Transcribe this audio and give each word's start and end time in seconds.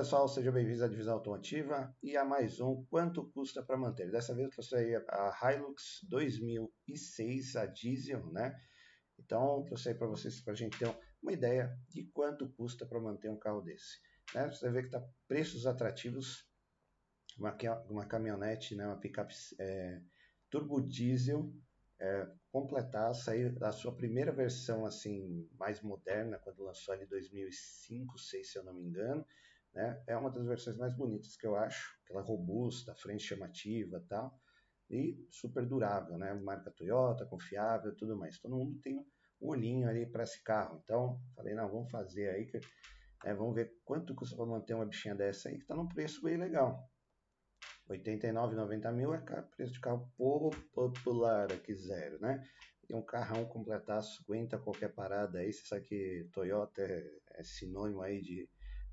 Pessoal, 0.00 0.26
sejam 0.26 0.50
bem-vindos 0.50 0.80
à 0.80 0.88
Divisão 0.88 1.12
Automotiva 1.12 1.94
e 2.02 2.16
a 2.16 2.24
mais 2.24 2.58
um 2.58 2.82
Quanto 2.86 3.30
Custa 3.32 3.62
para 3.62 3.76
Manter. 3.76 4.10
Dessa 4.10 4.34
vez 4.34 4.46
eu 4.46 4.50
trouxe 4.50 4.74
aí 4.74 4.96
a 4.96 5.52
Hilux 5.52 6.06
2006, 6.08 7.54
a 7.56 7.66
diesel, 7.66 8.24
né? 8.32 8.58
Então, 9.18 9.62
trouxe 9.66 9.90
aí 9.90 9.94
para 9.94 10.06
vocês, 10.06 10.40
para 10.40 10.54
a 10.54 10.56
gente 10.56 10.78
ter 10.78 10.90
uma 11.22 11.32
ideia 11.34 11.78
de 11.90 12.04
quanto 12.14 12.48
custa 12.48 12.86
para 12.86 12.98
manter 12.98 13.28
um 13.28 13.38
carro 13.38 13.60
desse. 13.60 14.00
Né? 14.34 14.46
Você 14.48 14.70
vê 14.70 14.84
que 14.84 14.88
tá 14.88 15.06
preços 15.28 15.66
atrativos, 15.66 16.48
uma, 17.36 17.54
uma 17.90 18.06
caminhonete, 18.06 18.74
né? 18.74 18.86
uma 18.86 18.98
picape 18.98 19.34
é, 19.58 20.00
turbo 20.48 20.80
diesel, 20.80 21.52
é, 22.00 22.26
completar, 22.50 23.14
sair 23.14 23.54
a 23.62 23.70
sua 23.70 23.94
primeira 23.94 24.32
versão 24.32 24.86
assim 24.86 25.46
mais 25.58 25.82
moderna, 25.82 26.38
quando 26.38 26.64
lançou 26.64 26.94
ali 26.94 27.04
2005, 27.04 28.14
2006, 28.14 28.50
se 28.50 28.58
eu 28.58 28.64
não 28.64 28.72
me 28.72 28.82
engano, 28.82 29.26
né? 29.74 30.02
É 30.06 30.16
uma 30.16 30.30
das 30.30 30.44
versões 30.44 30.76
mais 30.76 30.94
bonitas 30.94 31.36
que 31.36 31.46
eu 31.46 31.56
acho, 31.56 31.96
aquela 32.04 32.22
robusta, 32.22 32.94
frente 32.94 33.24
chamativa 33.24 34.04
tal, 34.08 34.38
e 34.88 35.24
super 35.30 35.64
durável, 35.66 36.18
né? 36.18 36.34
Marca 36.34 36.70
Toyota, 36.70 37.26
confiável, 37.26 37.94
tudo 37.94 38.16
mais. 38.16 38.38
Todo 38.38 38.56
mundo 38.56 38.78
tem 38.80 38.96
um 38.96 39.06
olhinho 39.40 39.88
ali 39.88 40.04
para 40.04 40.24
esse 40.24 40.42
carro. 40.42 40.80
Então, 40.82 41.20
falei, 41.34 41.54
não, 41.54 41.70
vamos 41.70 41.90
fazer 41.90 42.30
aí, 42.30 42.46
que, 42.46 42.58
né, 43.24 43.34
vamos 43.34 43.54
ver 43.54 43.72
quanto 43.84 44.14
custa 44.14 44.36
para 44.36 44.46
manter 44.46 44.74
uma 44.74 44.86
bichinha 44.86 45.14
dessa 45.14 45.48
aí, 45.48 45.56
que 45.56 45.62
está 45.62 45.74
num 45.74 45.88
preço 45.88 46.22
bem 46.22 46.36
legal. 46.36 46.90
89, 47.88 48.54
90 48.54 48.92
mil 48.92 49.12
é 49.12 49.18
preço 49.56 49.72
de 49.72 49.80
carro 49.80 50.08
popular 50.72 51.52
aqui 51.52 51.74
zero, 51.74 52.20
né? 52.20 52.46
E 52.88 52.94
um 52.94 53.02
carrão 53.02 53.44
completaço, 53.46 54.22
aguenta 54.22 54.58
qualquer 54.58 54.92
parada 54.92 55.38
aí. 55.38 55.52
Você 55.52 55.66
sabe 55.66 55.86
que 55.86 56.28
Toyota 56.32 56.82
é, 56.82 57.10
é 57.34 57.42
sinônimo 57.42 58.00
aí 58.02 58.20
de 58.20 58.48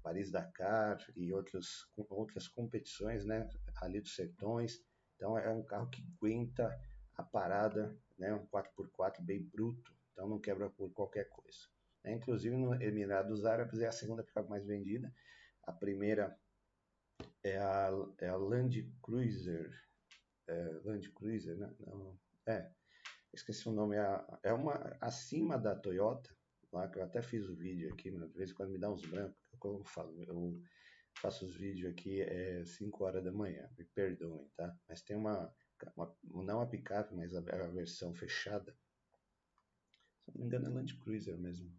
Paris-Dakar 0.08 1.06
e 1.18 1.34
outros, 1.34 1.86
outras 2.10 2.48
competições, 2.48 3.26
né? 3.26 3.50
Ali 3.82 4.00
dos 4.00 4.16
Sertões. 4.16 4.82
Então 5.16 5.38
é 5.38 5.50
um 5.50 5.64
carro 5.64 5.90
que 5.90 6.02
aguenta 6.02 6.74
a 7.16 7.24
parada, 7.24 7.94
né? 8.18 8.34
Um 8.34 8.48
4x4 8.48 9.22
bem 9.22 9.44
bruto, 9.44 9.94
então 10.14 10.30
não 10.30 10.40
quebra 10.40 10.70
por 10.70 10.90
qualquer 10.94 11.28
coisa. 11.28 11.60
É, 12.06 12.14
inclusive 12.14 12.56
no 12.56 12.82
Emirados 12.82 13.46
Árabes 13.46 13.82
é 13.82 13.88
a 13.88 13.92
segunda 13.92 14.24
picape 14.24 14.50
mais 14.50 14.66
vendida. 14.66 15.14
A 15.64 15.74
primeira 15.74 16.40
é 17.44 17.58
a, 17.58 17.90
é 18.20 18.30
a 18.30 18.38
Land 18.38 18.90
Cruiser. 19.04 19.70
É, 20.48 20.80
Land 20.86 21.12
Cruiser, 21.12 21.58
né? 21.58 21.76
Não, 21.82 22.18
é, 22.46 22.72
esqueci 23.34 23.68
o 23.68 23.74
nome. 23.74 23.98
É, 23.98 24.26
é 24.44 24.54
uma 24.54 24.96
acima 25.02 25.58
da 25.58 25.76
Toyota, 25.76 26.34
lá 26.72 26.88
que 26.88 26.98
eu 26.98 27.04
até 27.04 27.22
fiz 27.22 27.50
o 27.50 27.56
vídeo 27.56 27.92
aqui, 27.94 28.10
mas 28.10 28.32
de 28.32 28.38
vez 28.38 28.52
em 28.52 28.54
quando 28.54 28.72
me 28.72 28.80
dá 28.80 28.90
uns 28.90 29.06
brancos, 29.06 29.47
eu 29.66 29.84
falo, 29.84 30.24
eu 30.24 30.62
faço 31.20 31.46
os 31.46 31.56
vídeos 31.56 31.92
aqui 31.92 32.22
é 32.22 32.64
5 32.66 33.04
horas 33.04 33.24
da 33.24 33.32
manhã, 33.32 33.70
me 33.78 33.86
perdoem, 33.86 34.50
tá? 34.56 34.76
Mas 34.88 35.02
tem 35.02 35.16
uma, 35.16 35.54
uma 36.24 36.44
não 36.44 36.62
a 36.62 36.68
picape, 36.68 37.16
mas 37.16 37.34
a, 37.34 37.40
a, 37.40 37.68
versão 37.70 38.14
fechada, 38.14 38.76
se 40.24 40.32
não 40.32 40.42
me 40.42 40.46
engano 40.46 40.68
é 40.68 40.70
Land 40.70 40.96
Cruiser 40.98 41.38
mesmo. 41.38 41.76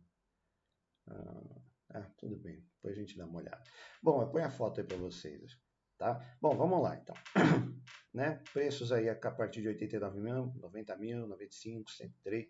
Ah, 1.06 1.60
ah, 1.90 2.10
tudo 2.18 2.36
bem, 2.36 2.66
depois 2.74 2.96
a 2.96 3.00
gente 3.00 3.16
dá 3.16 3.26
uma 3.26 3.38
olhada. 3.38 3.62
Bom, 4.02 4.20
eu 4.20 4.28
ponho 4.28 4.44
a 4.44 4.50
foto 4.50 4.80
aí 4.80 4.86
para 4.86 4.96
vocês, 4.96 5.58
tá? 5.96 6.36
Bom, 6.40 6.56
vamos 6.56 6.82
lá 6.82 6.96
então. 6.96 7.14
né? 8.12 8.42
Preços 8.52 8.92
aí 8.92 9.08
a 9.08 9.14
partir 9.14 9.62
de 9.62 9.68
89 9.68 10.20
mil, 10.20 10.52
90 10.56 10.96
mil, 10.96 11.26
95, 11.26 11.90
103 11.90 12.48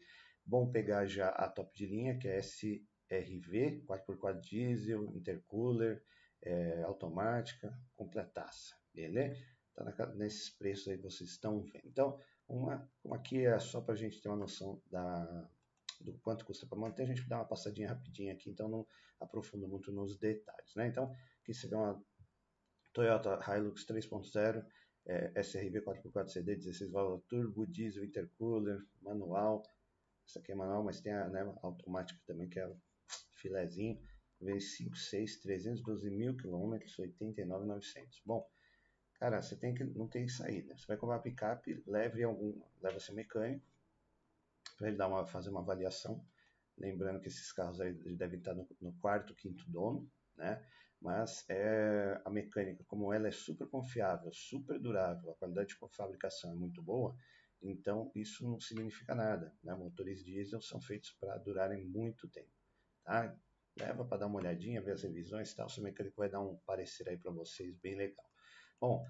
Bom 0.49 0.71
pegar 0.73 1.05
já 1.05 1.29
a 1.29 1.47
top 1.47 1.77
de 1.77 1.85
linha, 1.85 2.17
que 2.17 2.27
é 2.27 2.41
SRV, 3.11 3.85
4x4 3.87 4.41
diesel, 4.41 5.05
intercooler, 5.17 6.03
é, 6.43 6.83
automática, 6.83 7.77
completaça, 7.95 8.77
beleza? 8.93 9.43
Tá 9.75 9.85
na, 9.85 10.07
nesses 10.15 10.51
preços 10.51 10.89
aí 10.89 10.97
vocês 10.97 11.31
estão 11.31 11.61
vendo. 11.63 11.87
Então, 11.87 12.21
uma, 12.49 12.91
uma 13.05 13.17
aqui 13.17 13.45
é 13.45 13.59
só 13.59 13.81
para 13.81 13.95
a 13.95 13.97
gente 13.97 14.21
ter 14.21 14.29
uma 14.29 14.37
noção 14.37 14.81
da, 14.87 15.49
do 16.01 16.13
quanto 16.19 16.45
custa 16.45 16.67
para 16.67 16.79
manter, 16.79 17.03
a 17.03 17.07
gente 17.07 17.29
dá 17.29 17.37
uma 17.39 17.45
passadinha 17.45 17.89
rapidinha 17.89 18.33
aqui, 18.33 18.51
então 18.51 18.69
não 18.69 18.87
aprofundo 19.21 19.67
muito 19.69 19.91
nos 19.93 20.17
detalhes, 20.17 20.75
né? 20.75 20.87
Então, 20.87 21.13
aqui 21.43 21.53
você 21.53 21.67
vê 21.67 21.75
uma 21.75 22.03
Toyota 22.93 23.39
Hilux 23.49 23.85
3.0, 23.85 24.65
é, 25.07 25.43
SRV 25.43 25.81
4x4 25.83 26.29
CD, 26.29 26.57
16 26.57 26.91
válvulas 26.91 27.25
turbo, 27.27 27.67
diesel, 27.67 28.05
intercooler, 28.05 28.81
manual, 29.01 29.63
essa 30.27 30.39
aqui 30.39 30.53
é 30.53 30.55
manual, 30.55 30.85
mas 30.85 31.01
tem 31.01 31.13
a 31.13 31.29
né, 31.29 31.41
automática 31.63 32.21
também, 32.27 32.49
que 32.49 32.61
é 32.61 32.71
filezinho. 33.35 34.01
Vem 34.41 34.61
5, 34.61 34.97
6, 34.97 35.41
312 35.41 36.11
mil 36.11 36.37
quilômetros, 36.37 36.97
89,900. 36.99 38.23
Bom, 38.25 38.49
cara, 39.15 39.43
você 39.43 39.57
tem 39.57 39.75
que 39.75 39.83
não 39.85 40.07
tem 40.07 40.29
saída. 40.29 40.77
Você 40.77 40.87
vai 40.87 40.97
comprar 40.97 41.19
picape, 41.19 41.83
leve 41.87 42.23
algum, 42.23 42.61
leva 42.81 43.01
seu 43.01 43.15
mecânico 43.15 43.67
para 44.77 44.89
ele 44.89 44.97
dar 44.97 45.09
uma, 45.09 45.27
fazer 45.27 45.51
uma 45.51 45.61
avaliação. 45.61 46.25
Lembrando 46.77 47.21
que 47.21 47.27
esses 47.27 47.53
carros 47.53 47.81
aí 47.81 47.93
devem 47.93 48.39
estar 48.39 48.55
no, 48.55 48.69
no 48.81 48.93
quarto, 49.01 49.35
quinto 49.35 49.69
dono, 49.69 50.09
né? 50.37 50.65
Mas 51.01 51.45
é, 51.49 52.21
a 52.25 52.31
mecânica, 52.31 52.85
como 52.87 53.13
ela 53.13 53.29
é 53.29 53.33
super 53.33 53.67
confiável, 53.69 54.33
super 54.33 54.79
durável, 54.79 55.31
a 55.31 55.35
qualidade 55.35 55.69
de 55.69 55.75
fabricação 55.97 56.53
é 56.53 56.55
muito 56.55 56.83
boa, 56.83 57.17
então, 57.63 58.11
isso 58.15 58.45
não 58.45 58.61
significa 58.61 59.15
nada. 59.15 59.53
Né? 59.63 59.75
Motores 59.75 60.25
diesel 60.25 60.61
são 60.61 60.81
feitos 60.81 61.11
para 61.13 61.37
durarem 61.39 61.85
muito 61.85 62.29
tempo. 62.29 62.58
Tá? 63.09 63.35
Leva 63.81 64.05
para 64.05 64.19
dar 64.19 64.27
uma 64.27 64.39
olhadinha, 64.39 64.83
ver 64.83 64.93
as 64.93 65.03
revisões 65.03 65.51
e 65.51 65.57
tal. 65.57 65.67
O 65.67 65.81
mecânico 65.81 66.17
vai 66.19 66.29
dar 66.29 66.41
um 66.41 66.59
parecer 66.67 67.09
aí 67.09 67.17
para 67.17 67.33
vocês, 67.33 67.75
bem 67.79 67.97
legal. 67.97 68.27
Bom, 68.79 69.03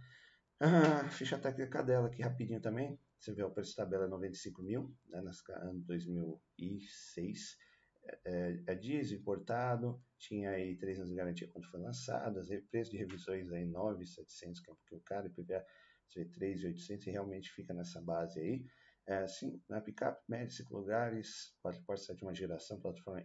a 0.61 1.09
ficha 1.09 1.37
técnica 1.37 1.83
dela 1.83 2.07
aqui 2.07 2.23
rapidinho 2.23 2.61
também. 2.61 2.97
Você 3.19 3.33
vê 3.33 3.43
o 3.43 3.51
preço 3.51 3.75
tabela 3.75 4.05
é 4.05 4.09
95 4.09 4.63
mil, 4.63 4.95
né, 5.09 5.21
nas, 5.21 5.43
ano 5.49 5.81
2006. 5.81 7.57
É, 8.05 8.21
é, 8.25 8.63
é 8.69 8.75
diesel 8.77 9.19
importado, 9.19 10.01
tinha 10.17 10.51
aí 10.51 10.77
3 10.77 10.99
anos 10.99 11.11
de 11.11 11.17
garantia 11.17 11.49
quando 11.49 11.67
foi 11.67 11.81
lançado, 11.81 12.41
preço 12.71 12.93
de 12.93 12.99
revisões 12.99 13.51
aí 13.51 13.67
9,700, 13.67 14.61
que 14.61 14.71
é 14.71 14.73
um 14.73 14.77
pouquinho 14.77 15.01
caro, 15.01 15.27
IPVA 15.27 15.67
C3 16.09 17.07
e 17.07 17.11
realmente 17.11 17.51
fica 17.51 17.75
nessa 17.75 18.01
base 18.01 18.39
aí. 18.39 18.65
É, 19.07 19.27
sim, 19.27 19.61
na 19.69 19.81
picape, 19.81 20.23
média, 20.29 20.51
5 20.51 20.73
lugares, 20.73 21.57
4 21.63 21.83
portas, 21.83 22.07
sétima 22.07 22.33
geração, 22.33 22.81
plataforma 22.81 23.25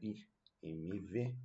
IMV. 0.64 1.36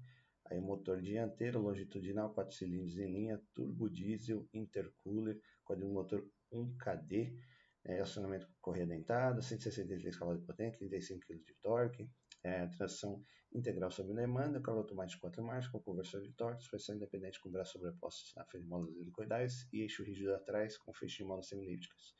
Aí 0.46 0.60
motor 0.60 1.02
dianteiro, 1.02 1.60
longitudinal, 1.60 2.32
4 2.32 2.54
cilindros 2.56 2.96
em 2.96 3.12
linha, 3.12 3.42
turbo 3.54 3.90
diesel, 3.90 4.48
intercooler, 4.54 5.38
código 5.62 5.92
motor 5.92 6.26
1KD, 6.50 7.36
é, 7.84 8.00
acionamento 8.00 8.48
correia 8.60 8.86
dentada, 8.86 9.42
163 9.42 10.16
cavalos 10.16 10.40
de 10.40 10.46
potência, 10.46 10.78
35 10.78 11.26
kg 11.26 11.44
de 11.44 11.54
torque, 11.60 12.10
é, 12.42 12.66
tração 12.68 13.22
integral 13.52 13.90
sob 13.90 14.14
demanda, 14.14 14.60
carro 14.60 14.78
automático 14.78 15.20
4 15.20 15.42
marchas, 15.42 15.70
com 15.70 15.80
conversor 15.80 16.22
de 16.22 16.32
torque, 16.32 16.62
suspensão 16.62 16.96
independente 16.96 17.40
com 17.40 17.50
braços 17.50 17.72
sobrepostos 17.72 18.32
na 18.36 18.44
frente 18.44 18.64
de 18.64 18.68
molas 18.68 18.94
helicoidais 18.96 19.68
e 19.72 19.82
eixo 19.82 20.02
rígido 20.02 20.34
atrás 20.34 20.76
com 20.78 20.92
feixe 20.92 21.18
de 21.18 21.24
molas 21.24 21.48
semilípticas. 21.48 22.14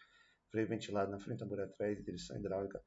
Freio 0.51 0.69
ventilado 0.69 1.11
na 1.11 1.19
frente, 1.19 1.41
tambor 1.41 1.61
atrás, 1.61 2.03
direção 2.03 2.37
hidráulica, 2.39 2.83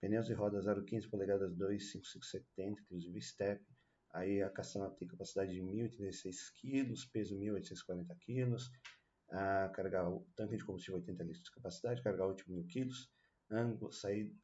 pneus 0.00 0.28
e 0.30 0.34
rodas 0.34 0.66
0,15 0.66 1.10
polegadas 1.10 1.54
2,5570, 1.54 2.80
inclusive 2.80 3.20
step. 3.20 3.64
Aí 4.12 4.42
a 4.42 4.50
caçamba 4.50 4.90
tem 4.90 5.06
capacidade 5.06 5.52
de 5.52 5.60
1.086 5.60 6.52
kg, 6.60 6.94
peso 7.12 7.36
1.840 7.36 8.16
kg, 8.18 8.56
a 9.30 9.68
carregar 9.68 10.08
o 10.08 10.26
tanque 10.34 10.56
de 10.56 10.64
combustível 10.64 10.96
80 10.96 11.22
litros 11.22 11.44
de 11.44 11.50
capacidade, 11.52 12.02
carregar 12.02 12.26
último 12.26 12.56
1.000 12.56 12.66
kg, 12.66 12.90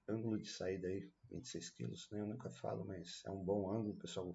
ângulo, 0.08 0.38
de 0.38 0.48
saída 0.48 0.88
aí 0.88 1.10
26 1.30 1.70
quilos, 1.70 2.08
né? 2.10 2.20
eu 2.20 2.26
nunca 2.26 2.50
falo, 2.50 2.84
mas 2.84 3.22
é 3.24 3.30
um 3.30 3.44
bom 3.44 3.70
ângulo, 3.70 3.94
o 3.94 3.98
pessoal 3.98 4.32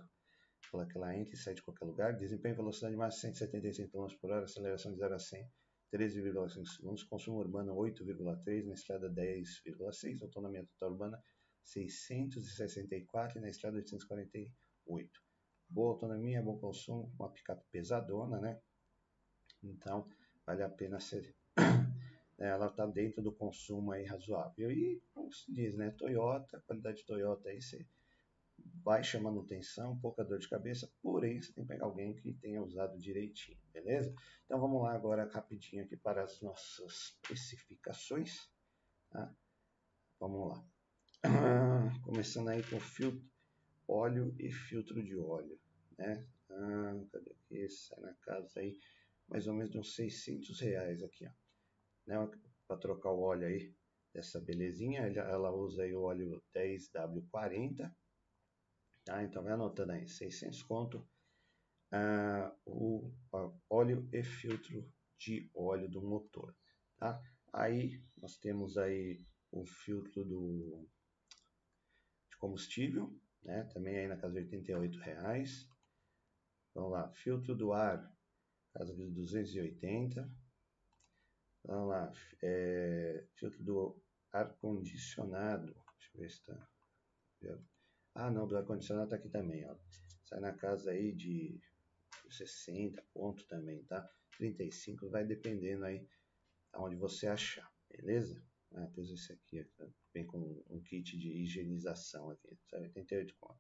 fala 0.69 0.85
que 0.85 0.97
ela 0.97 1.15
entra 1.15 1.33
e 1.33 1.37
sai 1.37 1.53
de 1.53 1.61
qualquer 1.61 1.85
lugar, 1.85 2.15
desempenho 2.15 2.55
velocidade 2.55 2.95
máxima 2.95 3.33
175 3.33 3.91
km 3.91 4.15
por 4.19 4.31
hora, 4.31 4.45
aceleração 4.45 4.91
de 4.91 4.99
0 4.99 5.15
a 5.15 5.19
100 5.19 5.51
13,5 5.91 6.65
segundos, 6.65 7.03
consumo 7.03 7.39
urbano 7.39 7.75
8,3, 7.75 8.65
na 8.65 8.73
estrada 8.73 9.09
10,6, 9.09 10.21
autonomia 10.23 10.65
total 10.65 10.91
urbana 10.91 11.23
664 11.63 13.37
e 13.37 13.41
na 13.41 13.49
estrada 13.49 13.77
848. 13.77 15.21
Boa 15.69 15.93
autonomia, 15.93 16.41
bom 16.41 16.57
consumo, 16.57 17.13
uma 17.19 17.29
picape 17.29 17.63
pesadona, 17.71 18.39
né? 18.39 18.59
Então, 19.63 20.07
vale 20.45 20.63
a 20.63 20.69
pena 20.69 20.99
ser 20.99 21.35
ela 22.37 22.67
está 22.67 22.85
dentro 22.85 23.21
do 23.21 23.31
consumo 23.31 23.91
aí 23.91 24.05
razoável. 24.05 24.71
E, 24.71 25.01
como 25.13 25.31
se 25.31 25.51
diz, 25.51 25.75
né, 25.75 25.91
Toyota, 25.91 26.61
qualidade 26.65 26.97
de 26.99 27.05
Toyota 27.05 27.49
aí, 27.49 27.61
você 27.61 27.85
baixa 28.83 29.19
manutenção, 29.19 29.99
pouca 29.99 30.23
dor 30.23 30.39
de 30.39 30.49
cabeça, 30.49 30.91
porém 31.01 31.41
você 31.41 31.53
tem 31.53 31.63
que 31.63 31.67
pegar 31.67 31.85
alguém 31.85 32.15
que 32.15 32.33
tenha 32.33 32.61
usado 32.61 32.97
direitinho, 32.97 33.57
beleza? 33.71 34.13
Então 34.45 34.59
vamos 34.59 34.81
lá 34.81 34.93
agora 34.93 35.29
rapidinho 35.31 35.83
aqui 35.83 35.95
para 35.95 36.23
as 36.23 36.41
nossas 36.41 37.17
especificações. 37.29 38.49
Tá? 39.09 39.33
Vamos 40.19 40.49
lá. 40.49 40.65
Começando 42.03 42.49
aí 42.49 42.63
com 42.63 42.79
filtro, 42.79 43.23
óleo 43.87 44.35
e 44.39 44.51
filtro 44.51 45.03
de 45.03 45.17
óleo. 45.17 45.59
né? 45.97 46.27
Ah, 46.49 47.05
cadê 47.11 47.31
aqui? 47.31 47.69
Sai 47.69 47.99
na 47.99 48.13
casa 48.15 48.59
aí, 48.59 48.79
mais 49.27 49.47
ou 49.47 49.53
menos 49.53 49.75
uns 49.75 49.95
600 49.95 50.59
reais 50.59 51.03
aqui, 51.03 51.25
ó. 51.27 51.31
Né? 52.07 52.31
Para 52.67 52.77
trocar 52.77 53.11
o 53.11 53.21
óleo 53.21 53.47
aí 53.47 53.75
dessa 54.13 54.39
belezinha, 54.41 55.01
ela 55.01 55.51
usa 55.51 55.83
aí 55.83 55.93
o 55.93 56.01
óleo 56.01 56.43
10W40, 56.53 57.93
tá? 59.05 59.23
Então 59.23 59.43
vai 59.43 59.53
anotando 59.53 59.91
aí, 59.93 60.07
600 60.07 60.63
conto, 60.63 61.07
ah, 61.91 62.55
o 62.65 63.11
óleo 63.69 64.07
e 64.13 64.23
filtro 64.23 64.89
de 65.17 65.49
óleo 65.53 65.89
do 65.89 66.01
motor, 66.01 66.55
tá? 66.97 67.21
Aí 67.53 68.01
nós 68.17 68.37
temos 68.37 68.77
aí 68.77 69.23
o 69.51 69.65
filtro 69.65 70.23
do 70.23 70.87
de 72.29 72.37
combustível, 72.37 73.13
né? 73.43 73.63
Também 73.73 73.97
aí 73.97 74.07
na 74.07 74.17
casa 74.17 74.33
de 74.33 74.39
88 74.39 74.99
reais. 74.99 75.67
Vamos 76.73 76.91
lá, 76.91 77.11
filtro 77.11 77.53
do 77.55 77.73
ar, 77.73 78.09
casa 78.73 78.95
de 78.95 79.05
280. 79.11 80.31
Vamos 81.65 81.89
lá, 81.89 82.11
é, 82.41 83.25
filtro 83.35 83.63
do 83.63 84.01
ar 84.31 84.53
condicionado. 84.55 85.73
Deixa 85.73 86.11
eu 86.15 86.21
ver 86.21 86.29
se 86.29 86.37
está. 86.37 86.71
Ah, 88.13 88.29
não, 88.29 88.47
do 88.47 88.57
ar 88.57 88.65
condicionado 88.65 89.05
está 89.05 89.15
aqui 89.15 89.29
também, 89.29 89.65
ó. 89.65 89.75
Sai 90.23 90.39
na 90.39 90.53
casa 90.53 90.91
aí 90.91 91.11
de 91.13 91.59
60 92.29 93.03
ponto 93.13 93.45
também, 93.47 93.83
tá? 93.83 94.09
35 94.37 95.09
vai 95.09 95.25
dependendo 95.25 95.85
aí 95.85 96.07
aonde 96.73 96.95
você 96.95 97.27
achar, 97.27 97.69
beleza? 97.89 98.41
Ah, 98.73 98.87
pois 98.93 99.09
esse 99.09 99.33
aqui 99.33 99.65
vem 100.13 100.25
com 100.25 100.63
um 100.69 100.81
kit 100.81 101.17
de 101.17 101.29
higienização 101.29 102.29
aqui, 102.29 102.57
88 102.73 103.35
conto. 103.39 103.59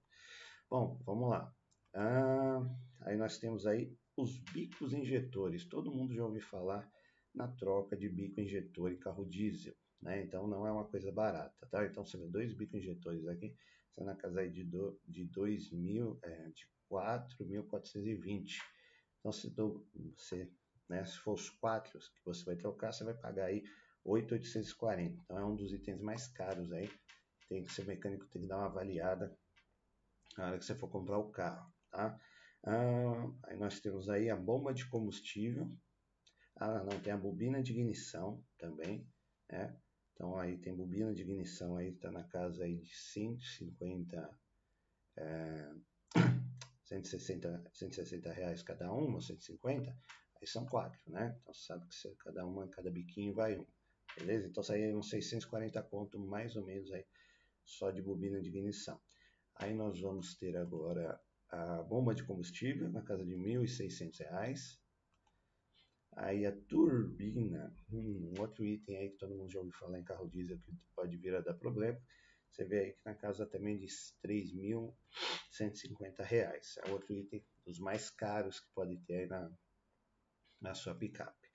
Bom, 0.69 0.97
vamos 1.05 1.29
lá. 1.29 1.53
Ah, 1.93 2.61
aí 3.01 3.17
nós 3.17 3.37
temos 3.37 3.65
aí 3.65 3.93
os 4.15 4.37
bicos 4.37 4.93
injetores. 4.93 5.65
Todo 5.65 5.93
mundo 5.93 6.13
já 6.13 6.23
ouviu 6.23 6.41
falar 6.41 6.89
na 7.33 7.47
troca 7.47 7.95
de 7.95 8.09
bico 8.09 8.39
injetor 8.41 8.91
em 8.91 8.97
carro 8.97 9.25
diesel, 9.25 9.75
né? 10.01 10.21
Então 10.23 10.47
não 10.47 10.65
é 10.67 10.71
uma 10.71 10.85
coisa 10.85 11.11
barata, 11.11 11.67
tá? 11.69 11.85
Então 11.85 12.05
você 12.05 12.17
vê 12.17 12.27
dois 12.27 12.53
bicos 12.53 12.79
injetores 12.79 13.27
aqui, 13.27 13.55
está 13.89 14.03
na 14.03 14.15
casa 14.15 14.47
de, 14.49 14.63
do, 14.63 14.99
de 15.07 15.25
2 15.25 15.71
mil, 15.71 16.19
é, 16.23 16.49
de 16.49 16.67
4.420. 16.89 18.57
Então 19.19 19.31
se 19.31 19.49
do, 19.49 19.87
você, 20.17 20.51
né, 20.89 21.05
se 21.05 21.17
for 21.17 21.33
os 21.33 21.49
quatro 21.49 21.99
que 21.99 22.25
você 22.25 22.43
vai 22.43 22.55
trocar, 22.55 22.91
você 22.91 23.03
vai 23.03 23.13
pagar 23.13 23.45
aí 23.45 23.63
8.840. 24.05 25.19
Então 25.23 25.37
é 25.37 25.45
um 25.45 25.55
dos 25.55 25.71
itens 25.71 26.01
mais 26.01 26.27
caros 26.27 26.71
aí. 26.71 26.89
Tem 27.47 27.63
que 27.63 27.73
ser 27.73 27.85
mecânico, 27.85 28.27
tem 28.27 28.41
que 28.41 28.47
dar 28.47 28.57
uma 28.57 28.67
avaliada 28.67 29.37
na 30.37 30.47
hora 30.47 30.57
que 30.57 30.65
você 30.65 30.75
for 30.75 30.89
comprar 30.89 31.17
o 31.17 31.29
carro, 31.29 31.71
tá? 31.89 32.19
Ah, 32.63 33.31
aí 33.43 33.57
nós 33.57 33.79
temos 33.79 34.09
aí 34.09 34.29
a 34.29 34.35
bomba 34.35 34.73
de 34.73 34.87
combustível. 34.87 35.69
Ah, 36.63 36.83
não, 36.83 36.99
tem 37.01 37.11
a 37.11 37.17
bobina 37.17 37.63
de 37.63 37.71
ignição 37.71 38.45
também, 38.59 39.03
né? 39.51 39.75
Então 40.13 40.37
aí 40.37 40.59
tem 40.59 40.75
bobina 40.75 41.11
de 41.11 41.23
ignição 41.23 41.75
aí, 41.75 41.91
tá 41.93 42.11
na 42.11 42.23
casa 42.23 42.65
aí 42.65 42.77
de 42.77 42.95
150, 42.95 44.39
é, 45.17 45.73
160, 46.85 47.71
160 47.73 48.31
reais 48.31 48.61
cada 48.61 48.93
uma, 48.93 49.19
150, 49.19 49.91
aí 50.39 50.45
são 50.45 50.63
quatro, 50.67 51.01
né? 51.07 51.35
Então 51.41 51.51
você 51.51 51.65
sabe 51.65 51.87
que 51.87 52.15
cada 52.17 52.45
uma, 52.45 52.67
cada 52.67 52.91
biquinho 52.91 53.33
vai 53.33 53.57
um. 53.57 53.65
Beleza? 54.15 54.47
Então 54.47 54.63
aí 54.69 54.83
é 54.83 54.95
uns 54.95 55.09
640 55.09 55.81
conto 55.81 56.19
mais 56.19 56.55
ou 56.55 56.63
menos 56.63 56.91
aí 56.91 57.07
só 57.65 57.89
de 57.89 58.03
bobina 58.03 58.39
de 58.39 58.49
ignição. 58.49 59.01
Aí 59.55 59.73
nós 59.73 59.99
vamos 59.99 60.35
ter 60.35 60.55
agora 60.55 61.19
a 61.49 61.81
bomba 61.81 62.13
de 62.13 62.23
combustível 62.23 62.87
na 62.87 63.01
casa 63.01 63.25
de 63.25 63.33
R$ 63.33 63.57
1.600. 63.57 64.80
Aí 66.13 66.45
a 66.45 66.51
turbina, 66.51 67.73
hum, 67.91 68.33
um 68.35 68.41
outro 68.41 68.65
item 68.65 68.97
aí 68.97 69.09
que 69.09 69.17
todo 69.17 69.35
mundo 69.35 69.51
já 69.51 69.59
ouviu 69.59 69.73
falar 69.73 69.99
em 69.99 70.03
carro 70.03 70.29
diesel 70.29 70.59
que 70.59 70.71
pode 70.95 71.17
vir 71.17 71.35
a 71.35 71.41
dar 71.41 71.53
problema. 71.53 72.01
Você 72.49 72.65
vê 72.65 72.79
aí 72.79 72.91
que 72.91 72.99
na 73.05 73.15
casa 73.15 73.45
também 73.45 73.77
de 73.77 73.85
R$ 73.85 73.91
3.150. 74.23 76.85
É 76.85 76.91
outro 76.91 77.13
item 77.13 77.45
dos 77.65 77.79
mais 77.79 78.09
caros 78.09 78.59
que 78.59 78.69
pode 78.73 78.97
ter 78.99 79.21
aí 79.21 79.27
na, 79.27 79.49
na 80.59 80.73
sua 80.73 80.93
picape. 80.93 81.49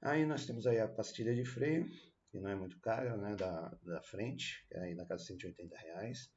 Aí 0.00 0.26
nós 0.26 0.46
temos 0.46 0.66
aí 0.66 0.80
a 0.80 0.88
pastilha 0.88 1.32
de 1.34 1.44
freio, 1.44 1.88
que 2.30 2.40
não 2.40 2.50
é 2.50 2.56
muito 2.56 2.80
cara, 2.80 3.16
né, 3.16 3.36
da, 3.36 3.68
da 3.82 4.02
frente, 4.02 4.66
que 4.68 4.74
é 4.74 4.80
aí 4.80 4.94
na 4.94 5.06
casa 5.06 5.22
de 5.22 5.28
180 5.28 5.76
reais. 5.76 6.30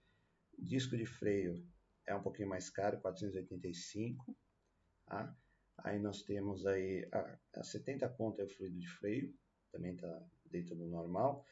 Disco 0.58 0.96
de 0.96 1.06
freio 1.06 1.68
é 2.06 2.16
um 2.16 2.22
pouquinho 2.22 2.48
mais 2.48 2.70
caro, 2.70 3.02
485. 3.02 4.38
Tá? 5.06 5.36
Aí 5.84 6.00
nós 6.00 6.24
temos 6.24 6.66
aí 6.66 7.08
a, 7.12 7.38
a 7.56 7.64
70 7.64 8.08
pontos 8.10 8.40
é 8.40 8.44
o 8.44 8.50
fluido 8.50 8.78
de 8.78 8.88
freio, 8.88 9.34
também 9.72 9.94
está 9.94 10.22
dentro 10.46 10.76
do 10.76 10.86
normal. 10.88 11.46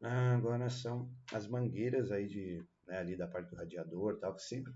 Ah, 0.00 0.34
agora 0.34 0.68
são 0.68 1.10
as 1.32 1.46
mangueiras 1.48 2.10
aí 2.10 2.26
de, 2.26 2.62
né, 2.86 2.98
ali 2.98 3.16
da 3.16 3.26
parte 3.26 3.50
do 3.50 3.56
radiador, 3.56 4.18
tal, 4.18 4.34
que 4.34 4.42
sempre 4.42 4.72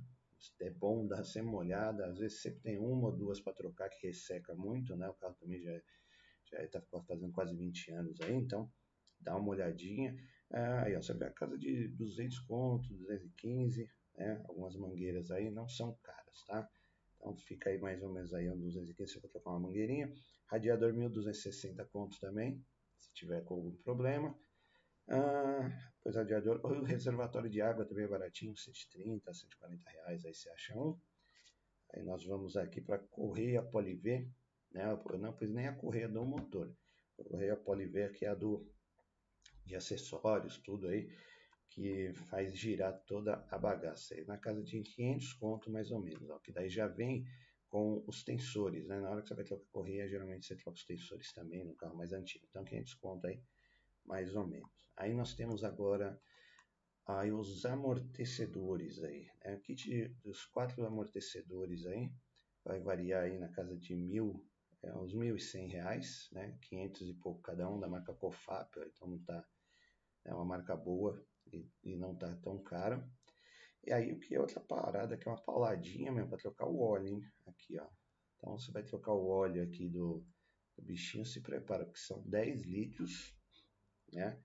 é 0.61 0.71
bom 0.71 1.07
dar 1.07 1.25
sempre 1.25 1.51
uma 1.51 1.59
olhada, 1.59 2.07
às 2.07 2.19
vezes 2.19 2.41
sempre 2.41 2.61
tem 2.61 2.79
uma 2.79 3.09
ou 3.09 3.17
duas 3.17 3.41
para 3.41 3.53
trocar 3.53 3.89
que 3.91 4.07
resseca 4.07 4.55
muito, 4.55 4.97
né? 4.97 5.09
O 5.09 5.15
carro 5.15 5.35
também 5.35 5.61
já 5.61 5.79
já 6.51 6.63
está 6.65 6.81
fazendo 7.07 7.31
quase 7.33 7.55
20 7.55 7.91
anos 7.91 8.19
aí, 8.23 8.35
então 8.35 8.71
dá 9.21 9.37
uma 9.37 9.51
olhadinha. 9.51 10.17
Ah, 10.51 10.85
aí 10.85 10.97
ó, 10.97 11.03
você 11.03 11.13
vê 11.13 11.27
a 11.27 11.33
casa 11.33 11.59
de 11.59 11.89
200 11.89 12.39
conto, 12.41 12.89
215, 12.95 13.91
né? 14.17 14.43
Algumas 14.49 14.75
mangueiras 14.77 15.31
aí 15.31 15.51
não 15.51 15.69
são 15.69 15.95
caras, 16.03 16.43
tá? 16.47 16.69
Então 17.29 17.37
fica 17.37 17.69
aí 17.69 17.79
mais 17.79 18.03
ou 18.03 18.11
menos 18.11 18.33
aí 18.33 18.51
um 18.51 18.59
215 18.59 19.13
se 19.13 19.21
for 19.21 19.29
trocar 19.29 19.51
uma 19.51 19.61
mangueirinha. 19.61 20.11
Radiador 20.47 20.95
1260 20.95 21.85
contos 21.87 22.19
também, 22.19 22.65
se 22.97 23.13
tiver 23.13 23.45
com 23.45 23.55
algum 23.55 23.77
problema. 23.83 24.35
Ah, 25.11 25.71
pois 26.03 26.17
radiador, 26.17 26.65
o 26.65 26.83
reservatório 26.85 27.51
de 27.51 27.61
água 27.61 27.85
também 27.85 28.05
é 28.05 28.09
baratinho, 28.09 28.57
130, 28.57 29.33
140 29.33 29.91
reais, 29.91 30.25
aí 30.25 30.35
você 30.35 30.49
acha 30.51 30.75
um. 30.75 30.99
Aí 31.95 32.03
nós 32.03 32.25
vamos 32.25 32.57
aqui 32.57 32.81
para 32.81 32.99
correia 32.99 33.63
Poliv, 33.63 34.31
né? 34.71 34.91
Eu 34.91 35.19
não 35.19 35.33
pus 35.35 35.51
nem 35.51 35.67
a 35.67 35.75
correia 35.75 36.09
do 36.09 36.25
motor. 36.25 36.75
A 37.19 37.25
correia 37.25 37.57
Poliv 37.57 38.03
aqui 38.05 38.25
é 38.25 38.29
a 38.29 38.35
do 38.35 38.67
de 39.67 39.77
acessórios, 39.77 40.57
tudo 40.59 40.89
aí, 40.89 41.11
que 41.71 42.13
faz 42.31 42.57
girar 42.57 42.99
toda 43.07 43.45
a 43.51 43.59
bagaça. 43.59 44.15
Na 44.27 44.39
casa 44.39 44.63
de 44.63 44.81
500 44.81 45.33
conto 45.35 45.71
mais 45.71 45.91
ou 45.91 46.01
menos, 46.01 46.29
ó, 46.31 46.39
que 46.39 46.53
daí 46.53 46.69
já 46.69 46.87
vem 46.87 47.27
com 47.69 48.03
os 48.07 48.25
tensores, 48.25 48.87
né? 48.87 48.99
Na 49.01 49.11
hora 49.11 49.23
que 49.23 49.29
você 49.29 49.35
vai 49.35 49.45
trocar 49.45 49.65
a 49.65 49.73
correia, 49.73 50.09
geralmente 50.09 50.47
você 50.47 50.57
troca 50.57 50.79
os 50.79 50.85
tensores 50.85 51.33
também 51.33 51.65
no 51.65 51.75
carro 51.75 51.97
mais 51.97 52.13
antigo. 52.13 52.47
Então 52.49 52.65
500 52.65 52.95
conto 52.95 53.27
aí, 53.27 53.43
mais 54.05 54.35
ou 54.35 54.47
menos. 54.47 54.91
Aí 54.97 55.15
nós 55.15 55.35
temos 55.35 55.63
agora 55.63 56.19
aí 57.07 57.31
os 57.31 57.65
amortecedores 57.65 59.03
aí. 59.03 59.29
Né? 59.45 59.55
O 59.55 59.61
kit 59.61 60.09
dos 60.23 60.47
quatro 60.47 60.85
amortecedores 60.87 61.87
aí 61.87 62.11
vai 62.65 62.81
variar 62.81 63.25
aí 63.25 63.39
na 63.39 63.49
casa 63.49 63.77
de 63.77 63.95
mil, 63.95 64.45
é, 64.83 64.95
uns 64.97 65.15
mil 65.15 65.37
e 65.37 65.41
cem 65.41 65.69
reais, 65.69 66.29
né? 66.33 66.57
500 66.63 67.09
e 67.09 67.15
pouco 67.15 67.43
cada 67.43 67.69
um 67.69 67.79
da 67.79 67.89
marca 67.89 68.15
Cofap, 68.15 68.79
então 68.81 69.09
não 69.09 69.19
tá 69.19 69.47
é 70.25 70.35
uma 70.35 70.45
marca 70.45 70.77
boa 70.77 71.25
e, 71.53 71.71
e 71.85 71.97
não 71.97 72.15
tá 72.15 72.35
tão 72.37 72.63
cara. 72.63 73.07
E 73.87 73.93
aí 73.93 74.13
o 74.13 74.19
que 74.19 74.35
é 74.35 74.41
outra 74.41 74.61
parada 74.61 75.17
que 75.17 75.29
é 75.29 75.31
uma 75.31 75.41
pauladinha 75.41 76.13
mesmo 76.13 76.29
para 76.29 76.39
trocar 76.39 76.67
o 76.67 76.81
óleo, 76.81 77.09
hein? 77.09 77.23
Aqui, 77.47 77.79
ó. 77.79 77.87
Então 78.37 78.59
você 78.59 78.71
vai 78.71 78.83
trocar 78.83 79.13
o 79.13 79.27
óleo 79.27 79.63
aqui 79.63 79.89
do, 79.89 80.25
do 80.77 80.83
bichinho, 80.83 81.25
se 81.25 81.41
prepara, 81.41 81.85
porque 81.85 82.01
são 82.01 82.23
10 82.23 82.63
litros, 82.63 83.35
né? 84.13 84.39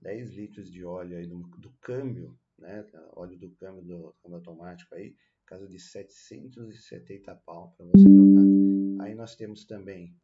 10 0.00 0.30
litros 0.30 0.70
de 0.70 0.84
óleo 0.84 1.18
aí 1.18 1.26
do, 1.26 1.38
do 1.58 1.70
câmbio, 1.80 2.38
né? 2.58 2.86
Óleo 3.12 3.38
do 3.38 3.50
câmbio 3.50 3.82
do 3.82 4.14
câmbio 4.22 4.36
automático 4.36 4.94
aí, 4.94 5.16
casa 5.44 5.68
de 5.68 5.78
770 5.78 7.34
pau 7.44 7.72
para 7.72 7.86
você 7.86 8.04
trocar. 8.04 9.04
Aí 9.04 9.14
nós 9.14 9.34
temos 9.34 9.64
também 9.64 10.16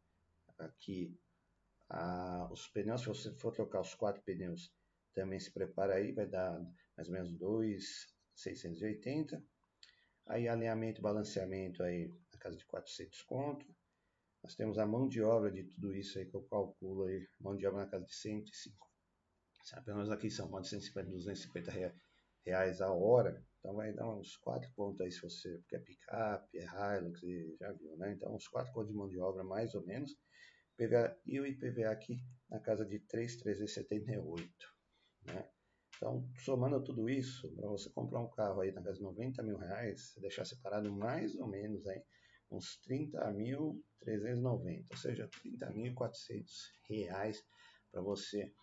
aqui 0.57 1.15
a, 1.89 2.49
os 2.51 2.67
pneus, 2.67 3.01
se 3.01 3.07
você 3.07 3.31
for 3.33 3.51
trocar 3.51 3.81
os 3.81 3.93
quatro 3.93 4.21
pneus, 4.23 4.73
também 5.17 5.39
se 5.39 5.51
prepara 5.51 5.95
aí, 5.95 6.13
vai 6.13 6.27
dar 6.27 6.63
mais 6.95 7.07
ou 7.07 7.15
menos 7.15 7.35
2,680. 7.37 9.43
Aí 10.27 10.47
alinhamento 10.47 10.99
e 10.99 11.03
balanceamento 11.03 11.81
aí 11.81 12.13
na 12.31 12.39
casa 12.39 12.55
de 12.55 12.63
400 12.67 13.23
conto. 13.23 13.65
Nós 14.43 14.55
temos 14.55 14.77
a 14.77 14.85
mão 14.85 15.07
de 15.07 15.23
obra 15.23 15.51
de 15.51 15.63
tudo 15.63 15.95
isso 15.95 16.19
aí 16.19 16.27
que 16.27 16.35
eu 16.35 16.43
calculo 16.43 17.05
aí, 17.05 17.27
mão 17.39 17.57
de 17.57 17.65
obra 17.65 17.83
na 17.83 17.89
casa 17.89 18.05
de 18.05 18.13
105 18.13 18.87
Apenas 19.73 20.11
aqui 20.11 20.29
são 20.29 20.49
Paulo, 20.49 20.63
150, 20.63 21.09
250 21.09 21.71
reais 22.45 22.79
a 22.79 22.93
hora. 22.93 23.43
Então 23.59 23.75
vai 23.75 23.91
dar 23.91 24.07
uns 24.07 24.37
4 24.37 24.71
pontos 24.75 25.01
aí 25.01 25.11
se 25.11 25.21
você 25.21 25.61
quer 25.67 25.79
picape, 25.79 26.57
é 26.57 26.63
Hilux, 26.63 27.19
já 27.59 27.73
viu, 27.73 27.97
né? 27.97 28.13
Então 28.13 28.33
uns 28.33 28.47
4 28.47 28.71
pontos 28.71 28.91
de 28.91 28.95
mão 28.95 29.09
de 29.09 29.19
obra 29.19 29.43
mais 29.43 29.75
ou 29.75 29.85
menos. 29.85 30.15
PVA, 30.77 31.19
e 31.25 31.37
o 31.39 31.45
IPVA 31.45 31.89
aqui 31.89 32.23
na 32.49 32.59
casa 32.59 32.85
de 32.85 32.99
3,378, 32.99 34.76
né? 35.27 35.49
Então, 35.95 36.29
somando 36.43 36.83
tudo 36.83 37.09
isso, 37.09 37.51
para 37.55 37.67
você 37.69 37.89
comprar 37.89 38.19
um 38.19 38.29
carro 38.29 38.61
aí 38.61 38.71
na 38.71 38.83
casa 38.83 38.97
de 38.97 39.03
90 39.03 39.41
mil 39.41 39.57
reais, 39.57 40.13
deixar 40.19 40.45
separado 40.45 40.91
mais 40.91 41.35
ou 41.35 41.47
menos 41.47 41.87
aí 41.87 42.01
uns 42.51 42.79
30.390, 42.87 44.85
ou 44.91 44.97
seja, 44.97 45.27
30.400 45.43 46.45
reais 46.87 47.43
para 47.91 48.01
você 48.01 48.53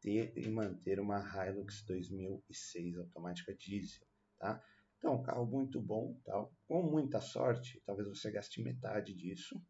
ter 0.00 0.32
e 0.36 0.48
manter 0.48 0.98
uma 0.98 1.20
Hilux 1.20 1.84
2006 1.84 2.96
automática 2.96 3.54
diesel, 3.54 4.06
tá? 4.38 4.62
Então, 4.96 5.22
carro 5.22 5.46
muito 5.46 5.80
bom, 5.80 6.18
tá? 6.24 6.48
com 6.66 6.82
muita 6.82 7.20
sorte, 7.20 7.80
talvez 7.86 8.08
você 8.08 8.30
gaste 8.30 8.62
metade 8.62 9.14
disso, 9.14 9.60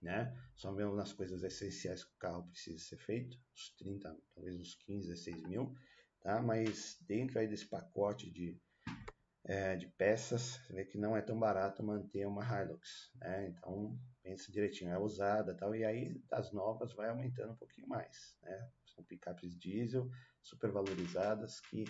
né? 0.00 0.36
Só 0.54 0.72
mesmo 0.72 0.94
nas 0.94 1.12
coisas 1.12 1.42
essenciais 1.42 2.04
que 2.04 2.12
o 2.12 2.18
carro 2.18 2.48
precisa 2.48 2.78
ser 2.78 2.98
feito, 2.98 3.38
uns 3.52 3.74
30, 3.76 4.16
talvez 4.34 4.56
uns 4.56 4.74
15, 4.74 5.08
16 5.08 5.42
mil, 5.42 5.74
tá? 6.20 6.40
Mas 6.40 6.96
dentro 7.06 7.38
aí 7.38 7.48
desse 7.48 7.66
pacote 7.66 8.30
de, 8.30 8.60
é, 9.44 9.76
de 9.76 9.88
peças, 9.88 10.60
você 10.66 10.72
vê 10.72 10.84
que 10.84 10.98
não 10.98 11.16
é 11.16 11.22
tão 11.22 11.38
barato 11.38 11.82
manter 11.82 12.26
uma 12.26 12.42
Hilux, 12.44 13.12
né? 13.16 13.48
Então, 13.48 13.98
pensa 14.22 14.52
direitinho, 14.52 14.90
é 14.90 14.98
usada 14.98 15.54
tal, 15.54 15.74
e 15.74 15.84
aí 15.84 16.18
das 16.28 16.52
novas 16.52 16.92
vai 16.92 17.08
aumentando 17.08 17.52
um 17.52 17.56
pouquinho 17.56 17.88
mais, 17.88 18.36
né? 18.42 18.70
São 18.94 19.04
picapes 19.04 19.56
diesel, 19.58 20.10
super 20.42 20.70
valorizadas, 20.70 21.60
que 21.60 21.84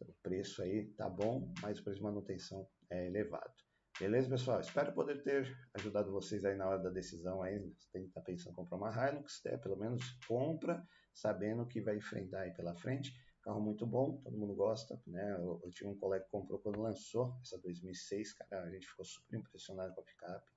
o 0.00 0.12
preço 0.22 0.62
aí 0.62 0.86
tá 0.92 1.08
bom, 1.08 1.52
mas 1.62 1.78
o 1.78 1.84
preço 1.84 1.98
de 1.98 2.04
manutenção 2.04 2.68
é 2.90 3.06
elevado. 3.06 3.54
Beleza, 4.00 4.28
pessoal? 4.28 4.60
Espero 4.60 4.92
poder 4.92 5.22
ter 5.22 5.56
ajudado 5.72 6.10
vocês 6.10 6.44
aí 6.44 6.56
na 6.56 6.66
hora 6.66 6.80
da 6.80 6.90
decisão 6.90 7.40
aí. 7.42 7.60
Você 7.60 7.88
tem 7.92 8.02
que 8.02 8.08
estar 8.08 8.22
tá 8.22 8.26
pensando 8.26 8.50
em 8.50 8.56
comprar 8.56 8.76
uma 8.76 8.90
Hilux, 8.90 9.40
né? 9.44 9.56
pelo 9.56 9.76
menos 9.76 10.18
compra 10.26 10.84
sabendo 11.14 11.64
que 11.64 11.80
vai 11.80 11.96
enfrentar 11.96 12.40
aí 12.40 12.52
pela 12.52 12.74
frente. 12.74 13.14
Carro 13.40 13.60
muito 13.60 13.86
bom, 13.86 14.16
todo 14.16 14.36
mundo 14.36 14.52
gosta, 14.52 15.00
né? 15.06 15.36
Eu, 15.38 15.60
eu 15.62 15.70
tinha 15.70 15.88
um 15.88 15.96
colega 15.96 16.24
que 16.24 16.30
comprou 16.30 16.58
quando 16.58 16.80
lançou 16.80 17.38
essa 17.40 17.56
2006, 17.58 18.32
cara, 18.32 18.64
a 18.64 18.70
gente 18.70 18.84
ficou 18.84 19.04
super 19.04 19.36
impressionado 19.36 19.94
com 19.94 20.00
a 20.00 20.04
picape. 20.04 20.50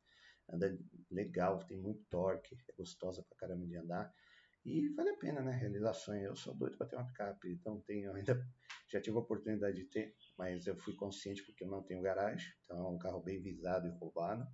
Anda 0.50 0.80
legal, 1.12 1.60
tem 1.60 1.78
muito 1.78 2.04
torque, 2.10 2.58
é 2.68 2.74
gostosa 2.74 3.22
pra 3.22 3.38
caramba 3.38 3.68
de 3.68 3.76
andar. 3.76 4.12
E 4.68 4.90
vale 4.90 5.12
a 5.12 5.16
pena, 5.16 5.42
né? 5.42 5.54
Realizações. 5.54 6.22
Eu 6.24 6.36
sou 6.36 6.54
doido 6.54 6.78
para 6.78 6.88
ter 6.88 6.98
uma 6.98 7.08
picape, 7.08 7.50
então 7.54 7.80
tenho 7.88 8.14
ainda. 8.14 8.36
Já 8.92 9.00
tive 9.00 9.16
a 9.16 9.22
oportunidade 9.22 9.78
de 9.78 9.86
ter, 9.86 10.14
mas 10.38 10.68
eu 10.68 10.76
fui 10.76 10.94
consciente 10.94 11.42
porque 11.46 11.64
eu 11.64 11.70
não 11.70 11.82
tenho 11.84 12.02
garagem. 12.02 12.52
Então 12.66 12.78
é 12.86 12.90
um 12.90 12.98
carro 12.98 13.22
bem 13.22 13.42
visado 13.42 13.88
e 13.88 13.92
roubado. 13.92 14.46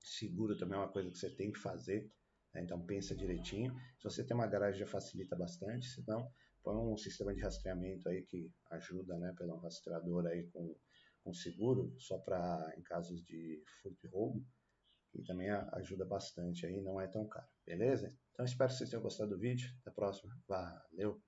Seguro 0.00 0.56
também 0.56 0.76
é 0.76 0.80
uma 0.80 0.90
coisa 0.90 1.08
que 1.08 1.16
você 1.16 1.30
tem 1.30 1.52
que 1.52 1.60
fazer. 1.60 2.10
Né? 2.52 2.62
Então 2.62 2.84
pensa 2.84 3.14
direitinho. 3.14 3.72
Se 3.98 4.02
você 4.02 4.24
tem 4.24 4.36
uma 4.36 4.48
garagem 4.48 4.80
já 4.80 4.86
facilita 4.86 5.36
bastante, 5.36 5.86
senão 5.90 6.28
põe 6.64 6.74
um 6.76 6.96
sistema 6.96 7.32
de 7.32 7.40
rastreamento 7.40 8.08
aí 8.08 8.22
que 8.22 8.52
ajuda, 8.72 9.16
né? 9.16 9.32
Pelo 9.38 9.56
rastreador 9.58 10.26
aí 10.26 10.44
com, 10.48 10.76
com 11.22 11.32
seguro, 11.32 11.94
só 12.00 12.18
para 12.18 12.74
em 12.76 12.82
casos 12.82 13.24
de 13.24 13.62
furto 13.80 14.04
e 14.04 14.10
roubo 14.10 14.44
e 15.14 15.22
também 15.22 15.50
ajuda 15.50 16.04
bastante 16.04 16.66
aí, 16.66 16.80
não 16.82 17.00
é 17.00 17.06
tão 17.06 17.26
caro, 17.26 17.48
beleza? 17.64 18.12
Então 18.36 18.44
espero 18.44 18.70
que 18.70 18.76
vocês 18.76 18.90
tenham 18.90 19.02
gostado 19.02 19.30
do 19.30 19.38
vídeo, 19.38 19.74
até 19.80 19.88
a 19.88 19.94
próxima, 19.94 20.38
valeu! 20.46 21.25